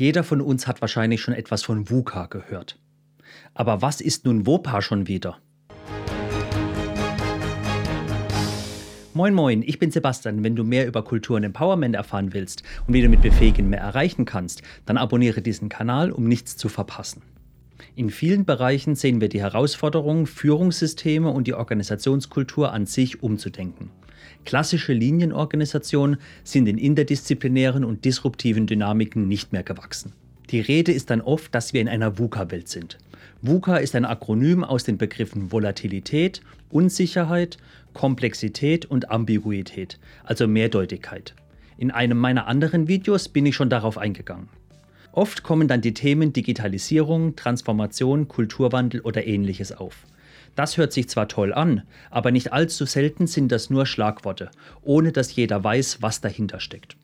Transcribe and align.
Jeder 0.00 0.24
von 0.24 0.40
uns 0.40 0.66
hat 0.66 0.80
wahrscheinlich 0.80 1.20
schon 1.20 1.34
etwas 1.34 1.62
von 1.62 1.90
VUCA 1.90 2.24
gehört. 2.24 2.78
Aber 3.52 3.82
was 3.82 4.00
ist 4.00 4.24
nun 4.24 4.46
WOPA 4.46 4.80
schon 4.80 5.08
wieder? 5.08 5.36
Moin 9.12 9.34
Moin, 9.34 9.62
ich 9.62 9.78
bin 9.78 9.90
Sebastian. 9.90 10.42
Wenn 10.42 10.56
du 10.56 10.64
mehr 10.64 10.86
über 10.86 11.04
Kultur 11.04 11.36
und 11.36 11.44
Empowerment 11.44 11.94
erfahren 11.94 12.32
willst 12.32 12.62
und 12.86 12.94
wie 12.94 13.02
du 13.02 13.10
mit 13.10 13.20
Befähigen 13.20 13.68
mehr 13.68 13.80
erreichen 13.80 14.24
kannst, 14.24 14.62
dann 14.86 14.96
abonniere 14.96 15.42
diesen 15.42 15.68
Kanal, 15.68 16.12
um 16.12 16.24
nichts 16.24 16.56
zu 16.56 16.70
verpassen. 16.70 17.20
In 17.94 18.08
vielen 18.08 18.46
Bereichen 18.46 18.94
sehen 18.94 19.20
wir 19.20 19.28
die 19.28 19.42
Herausforderung, 19.42 20.24
Führungssysteme 20.24 21.28
und 21.28 21.46
die 21.46 21.52
Organisationskultur 21.52 22.72
an 22.72 22.86
sich 22.86 23.22
umzudenken. 23.22 23.90
Klassische 24.44 24.92
Linienorganisationen 24.92 26.18
sind 26.44 26.66
in 26.66 26.78
interdisziplinären 26.78 27.84
und 27.84 28.04
disruptiven 28.04 28.66
Dynamiken 28.66 29.28
nicht 29.28 29.52
mehr 29.52 29.62
gewachsen. 29.62 30.12
Die 30.50 30.60
Rede 30.60 30.92
ist 30.92 31.10
dann 31.10 31.20
oft, 31.20 31.54
dass 31.54 31.72
wir 31.72 31.80
in 31.80 31.88
einer 31.88 32.18
VUCA-Welt 32.18 32.68
sind. 32.68 32.98
VUCA 33.42 33.76
ist 33.76 33.94
ein 33.94 34.04
Akronym 34.04 34.64
aus 34.64 34.84
den 34.84 34.98
Begriffen 34.98 35.52
Volatilität, 35.52 36.40
Unsicherheit, 36.70 37.58
Komplexität 37.94 38.86
und 38.86 39.10
Ambiguität, 39.10 39.98
also 40.24 40.48
Mehrdeutigkeit. 40.48 41.34
In 41.78 41.90
einem 41.90 42.18
meiner 42.18 42.46
anderen 42.46 42.88
Videos 42.88 43.28
bin 43.28 43.46
ich 43.46 43.54
schon 43.54 43.70
darauf 43.70 43.96
eingegangen. 43.96 44.48
Oft 45.12 45.42
kommen 45.42 45.66
dann 45.66 45.80
die 45.80 45.94
Themen 45.94 46.32
Digitalisierung, 46.32 47.34
Transformation, 47.34 48.28
Kulturwandel 48.28 49.00
oder 49.00 49.26
ähnliches 49.26 49.72
auf. 49.72 50.04
Das 50.54 50.76
hört 50.76 50.92
sich 50.92 51.08
zwar 51.08 51.28
toll 51.28 51.52
an, 51.52 51.82
aber 52.10 52.30
nicht 52.30 52.52
allzu 52.52 52.84
selten 52.84 53.26
sind 53.26 53.50
das 53.52 53.70
nur 53.70 53.86
Schlagworte, 53.86 54.50
ohne 54.82 55.12
dass 55.12 55.34
jeder 55.34 55.62
weiß, 55.62 56.02
was 56.02 56.20
dahinter 56.20 56.60
steckt. 56.60 56.96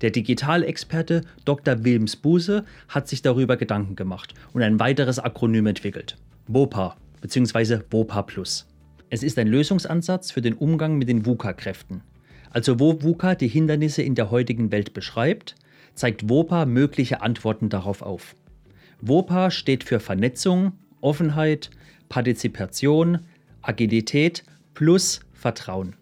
Der 0.00 0.10
Digitalexperte 0.10 1.22
Dr. 1.44 1.84
Wilms 1.84 2.16
Buse 2.16 2.64
hat 2.88 3.08
sich 3.08 3.22
darüber 3.22 3.56
Gedanken 3.56 3.96
gemacht 3.96 4.34
und 4.52 4.62
ein 4.62 4.80
weiteres 4.80 5.18
Akronym 5.18 5.66
entwickelt. 5.66 6.16
WOPA 6.48 6.96
bzw. 7.20 7.80
WOPA 7.90 8.22
Plus. 8.22 8.66
Es 9.10 9.22
ist 9.22 9.38
ein 9.38 9.46
Lösungsansatz 9.46 10.32
für 10.32 10.42
den 10.42 10.54
Umgang 10.54 10.98
mit 10.98 11.08
den 11.08 11.24
VUCA-Kräften. 11.24 12.02
Also 12.50 12.80
wo 12.80 13.02
VUCA 13.02 13.34
die 13.34 13.48
Hindernisse 13.48 14.02
in 14.02 14.14
der 14.14 14.30
heutigen 14.30 14.72
Welt 14.72 14.92
beschreibt, 14.94 15.54
zeigt 15.94 16.28
WOPA 16.28 16.66
mögliche 16.66 17.22
Antworten 17.22 17.68
darauf 17.68 18.02
auf. 18.02 18.34
WOPA 19.00 19.50
steht 19.50 19.84
für 19.84 20.00
Vernetzung, 20.00 20.72
Offenheit, 21.00 21.70
Partizipation, 22.08 23.20
Agilität 23.62 24.44
plus 24.74 25.20
Vertrauen. 25.32 25.96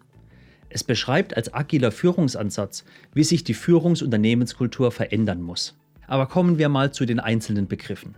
Es 0.69 0.83
beschreibt 0.83 1.37
als 1.37 1.53
agiler 1.53 1.91
Führungsansatz, 1.91 2.83
wie 3.13 3.23
sich 3.23 3.43
die 3.43 3.53
Führungsunternehmenskultur 3.53 4.91
verändern 4.91 5.41
muss. 5.41 5.77
Aber 6.07 6.25
kommen 6.25 6.57
wir 6.57 6.67
mal 6.69 6.91
zu 6.91 7.05
den 7.05 7.19
einzelnen 7.19 7.67
Begriffen. 7.67 8.15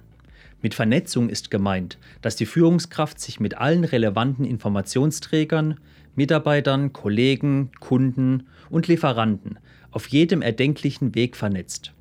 Mit 0.61 0.73
Vernetzung 0.73 1.29
ist 1.29 1.51
gemeint, 1.51 1.97
dass 2.21 2.37
die 2.37 2.45
Führungskraft 2.45 3.19
sich 3.19 3.39
mit 3.39 3.57
allen 3.57 3.83
relevanten 3.83 4.45
Informationsträgern, 4.45 5.79
Mitarbeitern, 6.15 6.93
Kollegen, 6.93 7.71
Kunden 7.79 8.47
und 8.69 8.87
Lieferanten 8.87 9.59
auf 9.91 10.07
jedem 10.07 10.41
erdenklichen 10.41 11.13
Weg 11.13 11.35
vernetzt. 11.35 11.93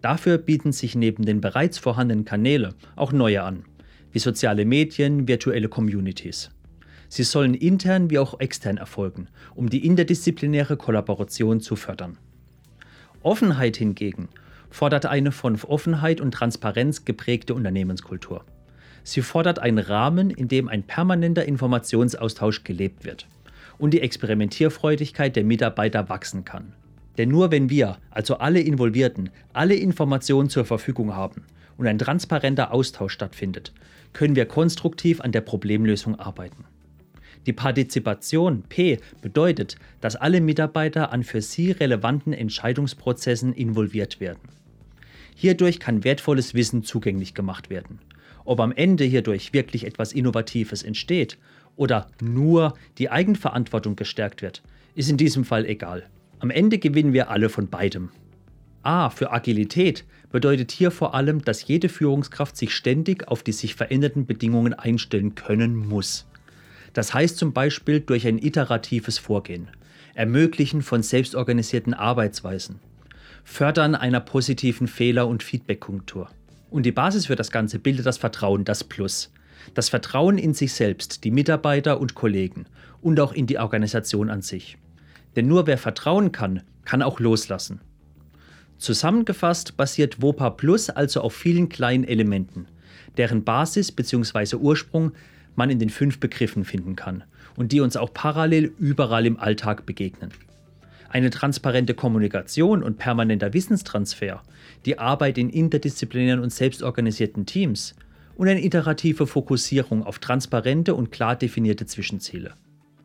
Dafür 0.00 0.38
bieten 0.38 0.72
sich 0.72 0.94
neben 0.94 1.24
den 1.26 1.40
bereits 1.40 1.78
vorhandenen 1.78 2.24
Kanäle 2.24 2.74
auch 2.96 3.12
neue 3.12 3.42
an, 3.42 3.64
wie 4.12 4.18
soziale 4.18 4.64
Medien, 4.64 5.28
virtuelle 5.28 5.68
Communities. 5.68 6.50
Sie 7.08 7.22
sollen 7.22 7.54
intern 7.54 8.10
wie 8.10 8.18
auch 8.18 8.38
extern 8.40 8.76
erfolgen, 8.76 9.28
um 9.54 9.70
die 9.70 9.86
interdisziplinäre 9.86 10.76
Kollaboration 10.76 11.60
zu 11.60 11.76
fördern. 11.76 12.18
Offenheit 13.22 13.76
hingegen 13.76 14.28
fordert 14.70 15.06
eine 15.06 15.32
von 15.32 15.58
Offenheit 15.62 16.20
und 16.20 16.32
Transparenz 16.32 17.04
geprägte 17.04 17.54
Unternehmenskultur. 17.54 18.44
Sie 19.02 19.22
fordert 19.22 19.58
einen 19.58 19.78
Rahmen, 19.78 20.28
in 20.30 20.48
dem 20.48 20.68
ein 20.68 20.82
permanenter 20.82 21.46
Informationsaustausch 21.46 22.64
gelebt 22.64 23.04
wird 23.04 23.26
und 23.78 23.94
die 23.94 24.02
Experimentierfreudigkeit 24.02 25.34
der 25.34 25.44
Mitarbeiter 25.44 26.10
wachsen 26.10 26.44
kann. 26.44 26.74
Denn 27.16 27.30
nur 27.30 27.50
wenn 27.50 27.70
wir, 27.70 27.96
also 28.10 28.36
alle 28.36 28.60
Involvierten, 28.60 29.30
alle 29.52 29.74
Informationen 29.74 30.50
zur 30.50 30.66
Verfügung 30.66 31.16
haben 31.16 31.44
und 31.78 31.86
ein 31.86 31.98
transparenter 31.98 32.72
Austausch 32.72 33.14
stattfindet, 33.14 33.72
können 34.12 34.36
wir 34.36 34.44
konstruktiv 34.44 35.22
an 35.22 35.32
der 35.32 35.40
Problemlösung 35.40 36.18
arbeiten. 36.18 36.64
Die 37.46 37.52
Partizipation 37.54 38.64
P 38.68 38.98
bedeutet, 39.22 39.76
dass 40.02 40.16
alle 40.16 40.42
Mitarbeiter 40.42 41.12
an 41.12 41.22
für 41.22 41.40
sie 41.40 41.70
relevanten 41.70 42.34
Entscheidungsprozessen 42.34 43.54
involviert 43.54 44.20
werden. 44.20 44.50
Hierdurch 45.34 45.78
kann 45.80 46.04
wertvolles 46.04 46.52
Wissen 46.52 46.82
zugänglich 46.82 47.32
gemacht 47.32 47.70
werden. 47.70 48.00
Ob 48.44 48.60
am 48.60 48.72
Ende 48.72 49.04
hierdurch 49.04 49.52
wirklich 49.52 49.86
etwas 49.86 50.12
Innovatives 50.12 50.82
entsteht 50.82 51.38
oder 51.76 52.08
nur 52.20 52.74
die 52.98 53.08
Eigenverantwortung 53.08 53.94
gestärkt 53.94 54.42
wird, 54.42 54.62
ist 54.94 55.08
in 55.08 55.16
diesem 55.16 55.44
Fall 55.44 55.64
egal. 55.64 56.04
Am 56.40 56.50
Ende 56.50 56.78
gewinnen 56.78 57.12
wir 57.12 57.30
alle 57.30 57.48
von 57.48 57.68
beidem. 57.68 58.10
A 58.88 59.10
für 59.10 59.32
Agilität 59.32 60.06
bedeutet 60.32 60.72
hier 60.72 60.90
vor 60.90 61.14
allem, 61.14 61.44
dass 61.44 61.68
jede 61.68 61.90
Führungskraft 61.90 62.56
sich 62.56 62.74
ständig 62.74 63.28
auf 63.28 63.42
die 63.42 63.52
sich 63.52 63.74
veränderten 63.74 64.24
Bedingungen 64.24 64.72
einstellen 64.72 65.34
können 65.34 65.76
muss. 65.76 66.26
Das 66.94 67.12
heißt 67.12 67.36
zum 67.36 67.52
Beispiel 67.52 68.00
durch 68.00 68.26
ein 68.26 68.38
iteratives 68.38 69.18
Vorgehen, 69.18 69.68
Ermöglichen 70.14 70.80
von 70.80 71.02
selbstorganisierten 71.02 71.92
Arbeitsweisen, 71.92 72.80
Fördern 73.44 73.94
einer 73.94 74.20
positiven 74.20 74.88
Fehler- 74.88 75.28
und 75.28 75.42
Feedback-Kultur. 75.42 76.30
Und 76.70 76.86
die 76.86 76.92
Basis 76.92 77.26
für 77.26 77.36
das 77.36 77.50
Ganze 77.50 77.78
bildet 77.78 78.06
das 78.06 78.16
Vertrauen, 78.16 78.64
das 78.64 78.84
Plus. 78.84 79.30
Das 79.74 79.90
Vertrauen 79.90 80.38
in 80.38 80.54
sich 80.54 80.72
selbst, 80.72 81.24
die 81.24 81.30
Mitarbeiter 81.30 82.00
und 82.00 82.14
Kollegen 82.14 82.64
und 83.02 83.20
auch 83.20 83.34
in 83.34 83.46
die 83.46 83.58
Organisation 83.58 84.30
an 84.30 84.40
sich. 84.40 84.78
Denn 85.36 85.46
nur 85.46 85.66
wer 85.66 85.76
vertrauen 85.76 86.32
kann, 86.32 86.62
kann 86.86 87.02
auch 87.02 87.20
loslassen. 87.20 87.82
Zusammengefasst 88.78 89.76
basiert 89.76 90.22
WOPA 90.22 90.50
Plus 90.50 90.88
also 90.88 91.20
auf 91.20 91.34
vielen 91.34 91.68
kleinen 91.68 92.04
Elementen, 92.04 92.66
deren 93.16 93.44
Basis 93.44 93.90
bzw. 93.92 94.56
Ursprung 94.56 95.12
man 95.56 95.68
in 95.68 95.80
den 95.80 95.90
fünf 95.90 96.20
Begriffen 96.20 96.64
finden 96.64 96.94
kann 96.94 97.24
und 97.56 97.72
die 97.72 97.80
uns 97.80 97.96
auch 97.96 98.14
parallel 98.14 98.72
überall 98.78 99.26
im 99.26 99.38
Alltag 99.38 99.84
begegnen. 99.84 100.30
Eine 101.10 101.30
transparente 101.30 101.94
Kommunikation 101.94 102.82
und 102.82 102.98
permanenter 102.98 103.52
Wissenstransfer, 103.52 104.42
die 104.84 104.98
Arbeit 104.98 105.38
in 105.38 105.50
interdisziplinären 105.50 106.40
und 106.40 106.52
selbstorganisierten 106.52 107.46
Teams 107.46 107.96
und 108.36 108.46
eine 108.46 108.64
iterative 108.64 109.26
Fokussierung 109.26 110.04
auf 110.04 110.20
transparente 110.20 110.94
und 110.94 111.10
klar 111.10 111.34
definierte 111.34 111.86
Zwischenziele. 111.86 112.54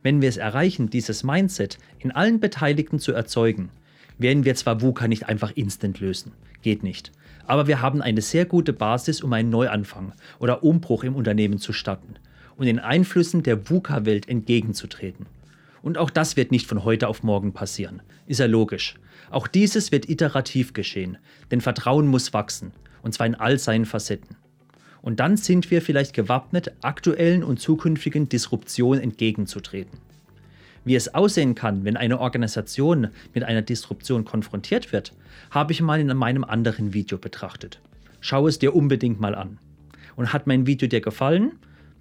Wenn 0.03 0.21
wir 0.21 0.29
es 0.29 0.37
erreichen, 0.37 0.91
dieses 0.91 1.23
Mindset 1.23 1.79
in 1.97 2.11
allen 2.11 2.39
Beteiligten 2.39 2.99
zu 2.99 3.13
erzeugen, 3.13 3.69
werden 4.17 4.45
wir 4.45 4.55
zwar 4.55 4.81
VUCA 4.81 5.07
nicht 5.07 5.27
einfach 5.27 5.51
instant 5.55 5.99
lösen, 5.99 6.31
geht 6.61 6.83
nicht, 6.83 7.11
aber 7.45 7.67
wir 7.67 7.81
haben 7.81 8.01
eine 8.01 8.21
sehr 8.21 8.45
gute 8.45 8.73
Basis, 8.73 9.21
um 9.21 9.33
einen 9.33 9.49
Neuanfang 9.49 10.13
oder 10.39 10.63
Umbruch 10.63 11.03
im 11.03 11.15
Unternehmen 11.15 11.59
zu 11.59 11.73
starten 11.73 12.15
und 12.55 12.65
den 12.65 12.79
Einflüssen 12.79 13.43
der 13.43 13.69
VUCA-Welt 13.69 14.29
entgegenzutreten. 14.29 15.25
Und 15.81 15.97
auch 15.97 16.09
das 16.09 16.37
wird 16.37 16.51
nicht 16.51 16.67
von 16.67 16.85
heute 16.85 17.07
auf 17.09 17.23
morgen 17.23 17.51
passieren. 17.51 18.01
Ist 18.25 18.39
ja 18.39 18.45
logisch. 18.45 18.95
Auch 19.31 19.47
dieses 19.47 19.91
wird 19.91 20.09
iterativ 20.09 20.73
geschehen, 20.73 21.17
denn 21.51 21.59
Vertrauen 21.59 22.07
muss 22.07 22.33
wachsen, 22.33 22.71
und 23.01 23.13
zwar 23.13 23.27
in 23.27 23.35
all 23.35 23.59
seinen 23.59 23.85
Facetten. 23.85 24.37
Und 25.01 25.19
dann 25.19 25.35
sind 25.35 25.69
wir 25.71 25.81
vielleicht 25.81 26.13
gewappnet, 26.13 26.71
aktuellen 26.81 27.43
und 27.43 27.59
zukünftigen 27.59 28.29
Disruptionen 28.29 29.03
entgegenzutreten. 29.03 29.99
Wie 30.85 30.95
es 30.95 31.13
aussehen 31.13 31.55
kann, 31.55 31.85
wenn 31.85 31.97
eine 31.97 32.19
Organisation 32.19 33.09
mit 33.33 33.43
einer 33.43 33.61
Disruption 33.61 34.25
konfrontiert 34.25 34.91
wird, 34.91 35.13
habe 35.51 35.71
ich 35.71 35.81
mal 35.81 35.99
in 35.99 36.15
meinem 36.15 36.43
anderen 36.43 36.93
Video 36.93 37.17
betrachtet. 37.17 37.79
Schau 38.19 38.47
es 38.47 38.59
dir 38.59 38.75
unbedingt 38.75 39.19
mal 39.19 39.35
an. 39.35 39.59
Und 40.15 40.33
hat 40.33 40.45
mein 40.47 40.67
Video 40.67 40.87
dir 40.87 41.01
gefallen? 41.01 41.53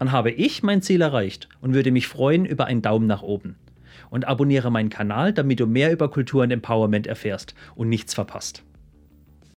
dann 0.03 0.11
habe 0.11 0.33
ich 0.33 0.65
mein 0.65 0.83
Ziel 0.83 1.01
erreicht 1.01 1.49
und 1.61 1.75
würde 1.75 1.93
mich 1.93 2.09
freuen 2.09 2.45
über 2.45 2.65
einen 2.65 2.83
Daumen 2.83 3.07
nach 3.07 3.23
oben. 3.23 3.55
Und 4.11 4.27
abonniere 4.27 4.69
meinen 4.69 4.91
Kanal, 4.91 5.33
damit 5.33 5.61
du 5.61 5.67
mehr 5.69 5.93
über 5.93 6.11
Kultur 6.11 6.43
und 6.43 6.51
Empowerment 6.51 7.07
erfährst 7.07 7.55
und 7.77 7.89
nichts 7.89 8.13
verpasst. 8.13 8.65